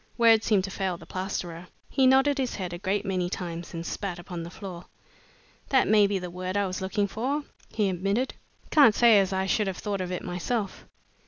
Words 0.17 0.47
seemed 0.47 0.63
to 0.63 0.71
fail 0.71 0.97
the 0.97 1.05
plasterer. 1.05 1.67
He 1.87 2.07
nodded 2.07 2.39
his 2.39 2.55
head 2.55 2.73
a 2.73 2.79
great 2.79 3.05
many 3.05 3.29
times 3.29 3.71
and 3.75 3.85
spat 3.85 4.17
upon 4.17 4.41
the 4.41 4.49
floor. 4.49 4.85
"That 5.69 5.87
may 5.87 6.07
be 6.07 6.17
the 6.17 6.31
word 6.31 6.57
I 6.57 6.65
was 6.65 6.81
looking 6.81 7.05
for," 7.07 7.43
he 7.69 7.87
admitted. 7.87 8.33
"Can't 8.71 8.95
say 8.95 9.19
as 9.19 9.31
I 9.31 9.45
should 9.45 9.67
have 9.67 9.77
thought 9.77 10.01
of 10.01 10.11
it 10.11 10.23
myself. 10.23 10.87